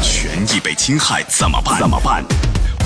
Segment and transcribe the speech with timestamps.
[0.00, 1.76] 权益被侵害怎么办？
[1.80, 2.24] 怎么办？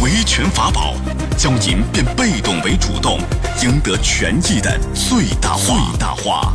[0.03, 0.95] 维权法宝，
[1.37, 3.19] 教您变被动为主动，
[3.63, 5.67] 赢得权益的最大化。
[5.67, 6.55] 最大化。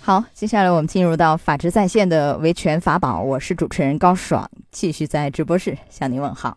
[0.00, 6.56] 好，接下来我们进入到法治在线的维权法宝，我是主持人高爽，继续在直播室向您问好。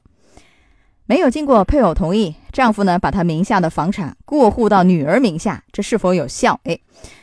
[1.07, 6.59] 没有经过配偶同意，丈夫呢把他名下的房产过户到女儿名下，这是否有效？
[6.63, 6.75] 哎，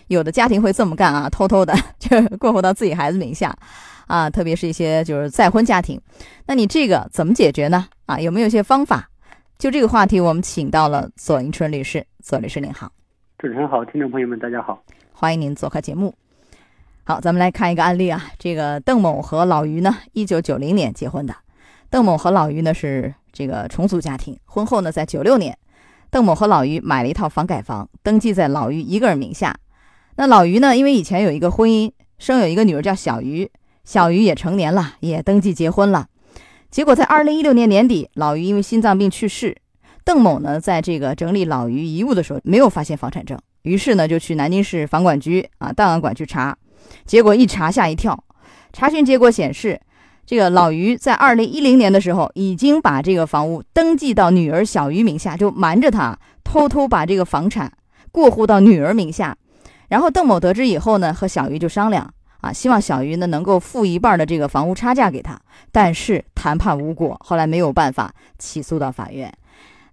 [0.07, 3.53] 有的家庭会这么干啊，偷偷的 就过户到自己孩子名下，
[4.07, 6.01] 啊，特别是一些就是再婚家庭，
[6.47, 7.89] 那你这个怎么解决呢？
[8.07, 9.09] 啊，有没有一些方法？
[9.59, 12.93] 就这个话题，我们请到了左迎春律师，左律师您好，
[13.37, 14.81] 主持人好，听众朋友们大家好，
[15.13, 16.15] 欢迎您做客节目。
[17.03, 21.35] 好，咱们来看一个案例啊，这个邓某和老于呢，一九九零年结婚的，
[21.91, 23.13] 邓某和老于呢是。
[23.33, 25.57] 这个重组家庭，婚后呢，在九六年，
[26.11, 29.57] 邓某和老于买了一套房改房，登记在老于一个人名下。
[30.17, 33.51] 那老于呢，因为以前有一个婚姻，生有一个女儿叫小于，
[33.85, 36.07] 小于也成年了，也登记结婚了。
[36.71, 39.57] 结果在二零一六年年底，老于因为心脏病去世。
[40.05, 46.57] 邓某呢，在这个整理老于遗物的时候，没有发现房产证，于是呢，就去南京市房管局啊档案馆去查，
[47.07, 48.23] 结果一查吓一跳，
[48.73, 49.81] 查询结果显示。
[50.33, 57.71] 这个老于在二零一零年的时候，已经把这个房屋登记到女儿小于名下，就瞒着她，偷偷把这个房产
[58.11, 59.37] 过户到女儿名下。
[59.91, 65.39] 然后邓某得知以后呢，和小于就商量啊，希望小于呢能够付一半的这个房屋差价给他。
[65.71, 69.31] 但是谈判无果，后来没有办法起诉到法院。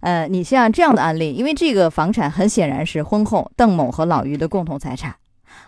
[0.00, 5.14] 呃，你像这样的案例，因为这个房产很显然是婚后邓某和老于的共同财产。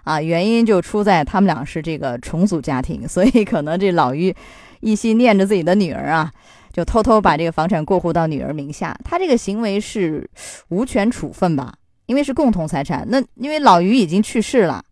[0.04, 4.34] 啊，原因就出在他们俩是这个重组家庭，所以可能这老于
[4.80, 6.32] 一心念着自己的女儿啊，
[6.72, 8.96] 就偷偷把这个房产过户到女儿名下。
[9.04, 10.28] 他这个行为是
[10.68, 11.74] 无权处分吧？
[12.06, 13.06] 因为是共同财产。
[13.08, 14.84] 那因为老于已经去世了，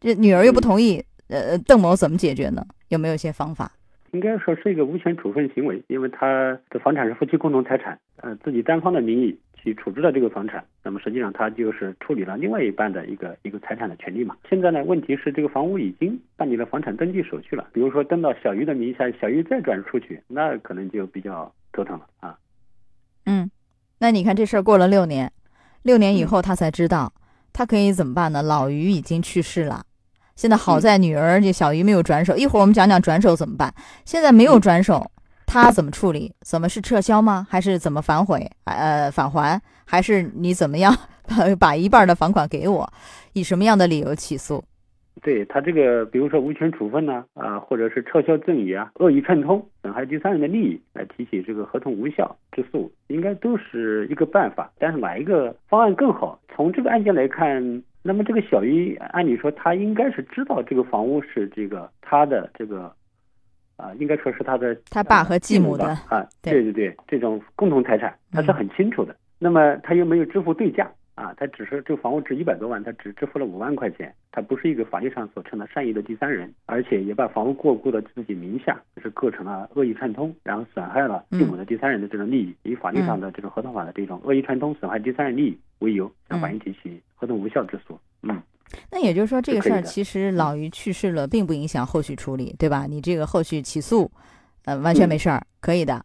[0.00, 2.64] 这女儿又不同意，呃，邓某怎么解决呢？
[2.88, 3.72] 有没有一些方法？
[4.12, 6.26] 应该说是一个无权处分行为，因为他
[6.68, 9.38] 的房产是夫妻共同财产，呃，自己单方的名义。
[9.62, 14.36] 去处置了这个房产，那么实际上他就是处理了另外一半的一个一个财产的权利嘛。
[14.50, 22.36] 现在呢，问题是这个房屋已经办理了房产登记手续了，比如说登到小鱼的名下，小鱼再转出去，那可能就比较折腾了啊。
[23.26, 23.48] 嗯，
[24.00, 25.30] 那你看这事儿过了六年，
[25.82, 27.12] 六年以后他才知道，
[27.52, 28.42] 他可以怎么办呢？
[28.42, 29.84] 老于已经去世了，
[30.34, 33.72] 现在好在女儿这小鱼没有转手，一会儿我们讲讲转手怎么办。
[34.04, 35.08] 现在没有转手。
[35.52, 36.32] 他怎么处理？
[36.40, 37.46] 怎么是撤销吗？
[37.50, 38.50] 还是怎么反悔？
[38.64, 39.60] 呃，返还？
[39.84, 40.90] 还是你怎么样
[41.60, 42.90] 把一半的房款给我？
[43.34, 44.64] 以什么样的理由起诉？
[45.20, 54.72] 对他这个，比如说无权处分呢，啊，或者是撤销赠与啊，恶意串通，损害第三人的利益，来提起这个合同无效之诉，应该都是一个办法。
[54.78, 56.40] 但是哪一个方案更好？
[56.48, 62.90] 从这个案件来看，那么这个小鱼，按理说他应该是知道这个房屋是这个他的这个。
[63.82, 69.16] 啊，应该说是他的他爸和继母的啊，对对对，这种共同财产他是很清楚的。
[69.40, 87.94] 那么他又没有支付对价啊，他只是这个房屋值一百多万，他只支付了五万块钱，他不是一个法律上所称的善意的第三人，而且也把房屋过户到自己名下，是构成了恶意串通，然后损害了继母的第三人的这种利益，以法律上的这种合同法的这种恶意串通损害第三人利益为由，向法院提起合同无效之诉。
[87.94, 87.98] 嗯。
[88.90, 92.86] 那也就是说，这个事儿其实老于去世了，并不影响后续处理，对吧？
[92.88, 94.10] 你这个后续起诉，
[94.64, 96.04] 呃，完全没事儿，可以的，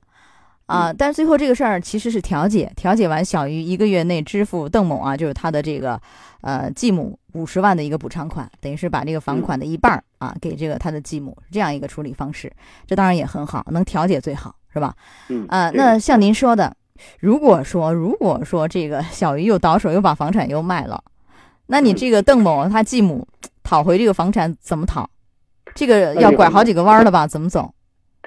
[0.66, 0.92] 啊。
[0.92, 6.00] 但是最后这个事儿其实是调解，调解完小于一个月内支付邓某啊，就是他的这个
[6.42, 12.52] 呃继母五十万的一个补偿款，等于是把这个房款的一半儿啊给这个他的继母，这样一个处理方式，
[12.86, 14.96] 这当然也很好，能调解最好，是吧？
[15.30, 16.76] 嗯啊，那像您说的，
[17.20, 21.04] 如果说如果说这个小于又倒手，又把房产又卖了。
[21.68, 23.28] 那你这个邓某他继母
[23.62, 25.10] 讨回这个房产怎么讨？
[25.76, 27.28] 这个要拐好几个弯了吧？
[27.28, 27.72] 怎么走？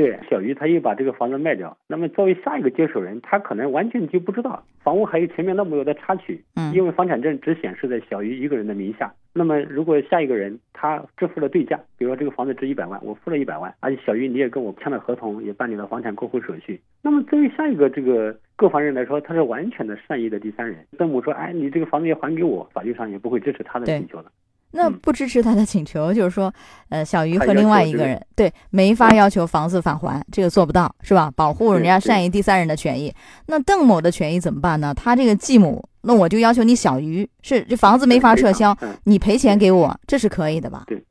[0.00, 1.76] 对，小于他又把这个房子卖掉。
[1.86, 6.42] 那么作为下一个接手人，他可能完全就不知道房屋还有前面那么多的插曲。
[6.54, 6.72] 嗯。
[6.72, 9.12] 因为房产证只显示在小于一个人的名下。
[9.34, 16.80] 那么如果下一个人他支付了对价，比如说这个房子值一百万，我付了一百万，而且小于你也跟我签了合同，也办理了房产过户手续。
[17.02, 20.78] 那么作为下一个这个购房人来说，他是完全的善意的第三人。
[20.96, 24.32] 邓某说：“哎，你这个房子要还给我。”法律上也不会支持他的请求的。
[24.72, 26.52] 那不支持他的请求，就是说，
[26.90, 31.30] 呃，小鱼和另外一个人对没法要求房子返还，这个做不到，是吧？
[31.34, 33.12] 保护人家善意第三人的权益。
[33.46, 34.94] 那邓某的权益怎么办呢？
[34.94, 40.84] 他这个继母，那我就要求你小鱼是这房子没法撤销，你赔钱给我，这是可以的吧？
[40.86, 41.02] 对，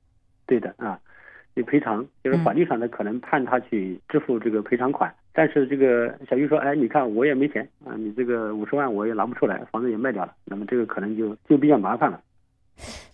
[0.47, 0.97] 对的啊，
[1.53, 12.21] 你赔偿就是法律上的可能判他去支付这个赔偿款，但是这个小鱼说，哎，你看我也没钱啊，你这个五十万我也拿不出来，房子也卖掉了，那么这个可能就就比较麻烦了。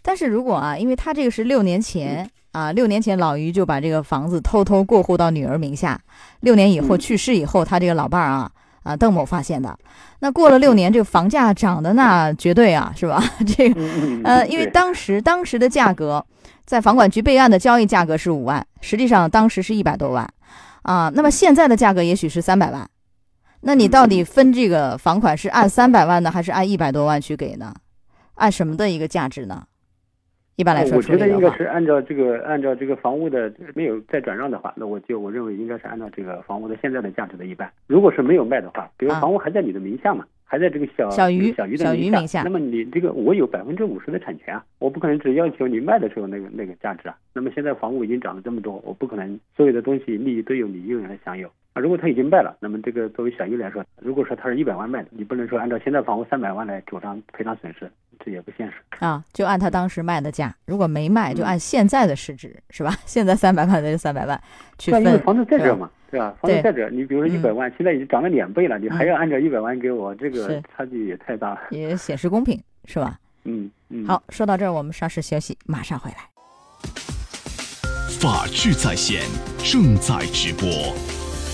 [0.01, 5.99] 但是如果啊，因为他这个是六年前啊，六年前老于就把这个房子偷偷过户到女儿名下，
[6.41, 6.99] 六年以后嗯。
[6.99, 8.51] 去世以后，他这个老伴儿啊
[8.83, 9.77] 啊邓某发现的。
[10.19, 13.21] 那过了六年，这个房价涨的那绝对啊，是吧？
[13.45, 13.81] 这个
[14.23, 16.25] 呃，因为当时当时的价格，
[16.65, 20.27] 在房管局备案的交易价格是五万，实际上当时是一百多万，
[20.83, 22.87] 啊，那么现在的价格也许是三百万，
[23.61, 27.73] 那你到底分这个房款是按三百万呢，还是按一百多万去给呢？
[28.35, 29.63] 按什么的一个价值呢？
[30.57, 37.69] 一般来说，我觉得应该是按照这个按照这个房屋的没有再转让的话，那我就我认为应该是按照这个房屋的现在的价值的一半。
[37.87, 41.65] 如果是没有卖的话，比如啊房屋还在你的名下嘛，还在这个小小鱼小
[41.95, 47.17] 鱼名下那么你这个我有百分之五十的产权啊，我不可能只要求你卖的时候那个那个价值啊。
[47.33, 51.81] 那么现在房屋已经涨了这么多，我不可能所有的东西利益都由你一个人来享有啊。
[51.81, 57.91] 如果他已经卖了，那么这个作为小鱼来说，如果说他是一百万卖的，你不能说按照现在房屋三百万来主张赔偿损失，
[58.23, 58.75] 这也不现实。
[58.99, 62.91] 啊，就按他当时卖的价，如果没卖，就嗯按现在的市值，是吧？
[63.05, 64.39] 现在三百万那就三百万
[64.77, 65.03] 去分。
[65.03, 66.37] 那因为房子在这对儿嘛，对吧？
[66.41, 71.61] 房子对在这，你比如说一百嗯万，现在已经涨了两倍了，你还嗯要按照一百万给我，这个差距也太大了。
[71.71, 73.19] 也显示公平，是吧？
[73.45, 74.05] 嗯嗯。
[74.05, 76.17] 好，说到这儿，我们稍事休息，马上回来。
[78.19, 79.21] 法治在线
[79.59, 80.67] 正在直播，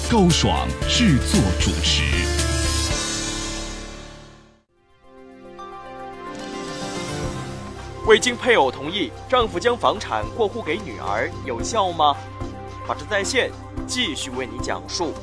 [0.09, 2.03] 高爽制作主持。
[8.07, 12.15] 未经配偶同意，丈夫将房产过户给女儿，有效吗？
[12.87, 13.49] 法治在线
[13.87, 15.13] 继续为你讲述。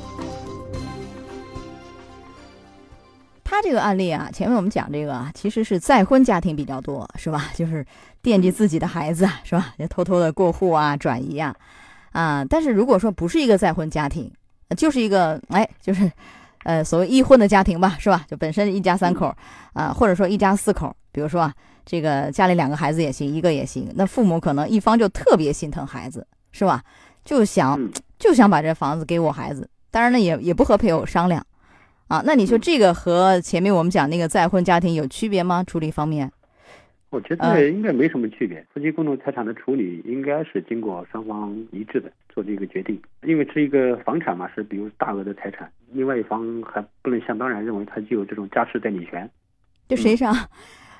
[3.43, 7.49] 他这个案例啊，前面我们讲这个啊，其实是再婚家庭比较多，是吧？
[7.55, 7.85] 就是
[8.21, 9.73] 惦记自己的孩子， 是吧？
[9.77, 11.55] 就偷偷的过户啊、转移啊，
[12.11, 12.45] 啊。
[12.47, 14.31] 但是如果说不是一个再婚家庭，
[14.67, 16.09] 呃就是一个哎，就是
[16.63, 18.23] 呃所谓一婚的家庭吧，是吧？
[18.29, 19.35] 就本身一家三口
[19.73, 21.53] 啊，或者说一家四口，比如说啊，
[21.85, 26.83] 这个家里两个孩子也行，一个也行，那父母可能一方就特别心疼孩子，是吧？
[27.25, 31.43] 就想嗯就想把这房子给我孩子，当然呢也也不和配偶商量。
[32.09, 35.63] 啊，那你说嗯这个和前面我们讲那个再婚家庭有区别吗？
[35.63, 36.31] 处理方面？
[37.11, 38.63] 我觉嗯得应该没什么区别。
[38.73, 49.27] 夫妻共同财产的处理应该是经过双方一致的做这个决定，因为是一个房产嘛，是比如大额的财产，另外一方还不能想当然认为他具有这种家事代理权。
[49.87, 50.35] 就实际上，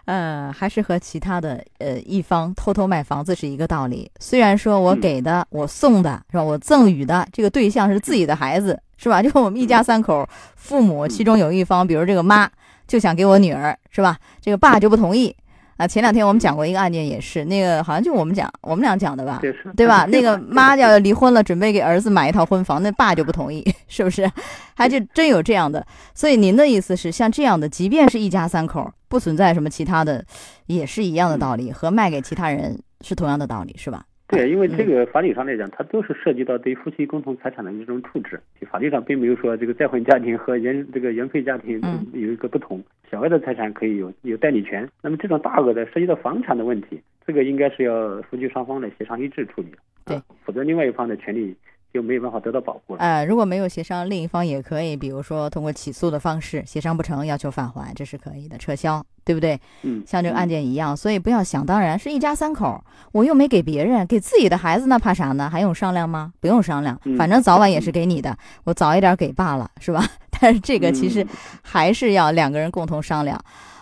[0.10, 4.10] 呃，还是和其他的呃一方偷偷买房子是一个道理。
[4.20, 9.22] 虽然说我嗯给的、我送的是吧，我赠予的这个对象是自己的孩子，是吧？
[9.24, 12.50] 就我们一家三口，父母其中有一方，比如这个妈
[12.88, 14.18] 就想给我女儿，是吧？
[14.42, 15.36] 这个爸就不同意。
[15.80, 19.40] 啊，前两天我们讲过一个案件，也是那个好像就我们讲我们俩讲的吧，
[19.78, 20.06] 对吧？
[20.12, 24.30] 那个妈要离婚了，准备给儿子买一套婚房，那爸就不同意， 是不是？
[24.76, 25.86] 还就真有这样的。
[26.14, 30.22] 所以您的意思是，像这样的，即便是一家三口，不存在什么其他的，
[30.66, 34.04] 也是一样的道理，和卖给其他人是同样的道理，是吧？
[34.30, 38.40] 对，因为嗯这个法理上来讲，它都是涉及到对夫妻共同财产的一种处置。
[38.70, 42.80] 法律上并没有说这个再婚家庭和原这个原配家庭嗯有一个不同。
[43.10, 49.70] 小额的财产可以有有代理权，那么这种大额的涉及到房产的问题，这个应该是要夫妻双方来协商一致处理。
[50.06, 51.56] 对啊，否则另外一方的权利
[51.94, 53.00] 就没有办法得到保护了。
[53.00, 59.60] 呃，如果没有协商，另一方也可以，比如说通过起诉的方式，协商不成要求返还，这是可以的，撤销，对不对？
[59.84, 65.50] 嗯，像这个案件一样，所以不要想当然，是一家三口，我又没给别人，给自己的孩子，那怕啥呢？
[65.50, 66.32] 还用商量吗？
[66.40, 70.06] 不用商量，嗯反正早晚也是给你的，我早一点给罢了，是吧？
[70.40, 71.28] 但是这个其实嗯
[71.64, 73.40] 还是要两个人共同商量。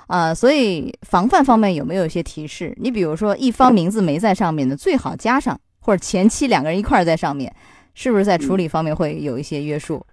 [0.08, 2.74] 啊、所以防范方面有没有一些提示？
[2.79, 7.53] 你比如说，一方名字没在上面的，最好加上，或者前期两个人一块儿在上面，
[7.98, 10.06] 是不是在处理方面会有一些约束？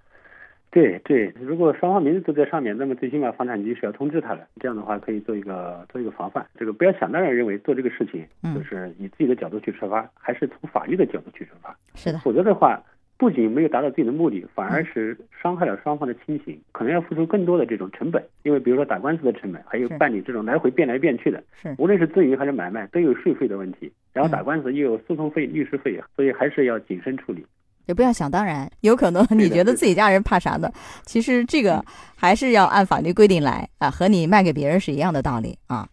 [0.70, 4.46] 对对，如果双方名字都在上面，那么最起码房产局是要通知他的。
[4.58, 6.46] 这样的话可以做一个做一个防范。
[6.58, 11.76] 这个不要想当然认为做这个事情嗯就是以自己的角度去出发，还是从法律的角度去出发。
[11.94, 12.82] 是的，否则的话，
[13.18, 18.24] 不仅没有达到自己的目的，反而是伤害了双方的亲情，可能要付出更多的这种成本。
[18.44, 23.92] 因为比如说打官司的成本，还有办理这种来回变来变去的，是无论是赠与还是买卖，都有税费的问题。
[24.12, 27.44] 然后打嗯官司又有诉讼费、律师费，所以还是要谨慎处理。
[27.86, 30.70] 也不要想当然，有可能你觉得自己家人怕啥呢？
[31.06, 35.86] 其实这个还是要按法律规定来啊，和你卖给别人是一样的道理啊。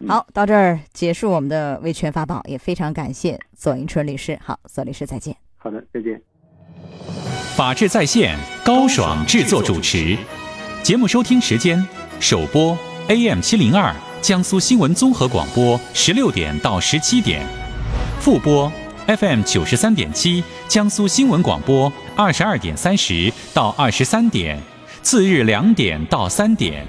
[0.00, 4.36] 嗯好，到这儿结束我们的维权法宝，也非常感谢左迎春律师。
[4.44, 5.36] 好，左律师再见。
[5.56, 6.20] 好的，再见。
[7.54, 10.18] 法治在线，高爽制作主持。
[10.82, 11.86] 节目收听时间：
[12.18, 17.46] 首播 AM 七零二江苏新闻综合广播十六点到十七点，
[18.18, 18.72] 复播
[19.06, 24.60] FM 九十三点七江苏新闻广播二十二点三十到二十三点，
[25.02, 26.86] 次日两点到三点。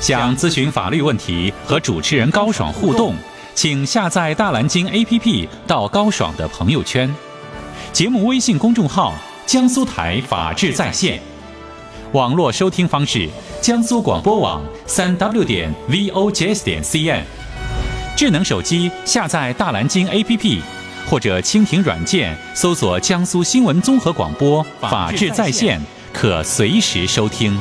[0.00, 3.14] 想咨询法律问题和主持人高爽互动，
[3.54, 7.12] 请下载大蓝鲸 APP 到高爽的朋友圈，
[7.90, 9.14] 节目微信公众号
[9.46, 11.18] “江苏台法治在线”，
[12.12, 13.28] 网络收听方式：
[13.62, 17.22] 江苏广播网三 w 点 vojs 点 cn，
[18.14, 20.60] 智能手机下载大蓝鲸 APP。
[21.06, 25.80] 或者蜻蜓软件搜索江苏新闻综合广播法治在线，
[26.12, 27.58] 可随时收听。